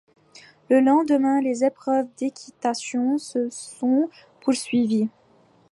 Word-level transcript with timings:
Le 0.71 0.79
lendemain, 0.79 1.41
les 1.41 1.63
épreuves 1.63 2.07
d'équitation 2.17 3.19
se 3.19 3.51
sont 3.51 4.09
poursuivies. 4.43 5.09